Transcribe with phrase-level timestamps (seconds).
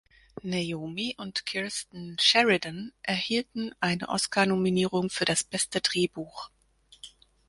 [0.41, 6.49] Naomi und Kirsten Sheridan erhielten eine Oscar-Nominierung für das Beste Drehbuch.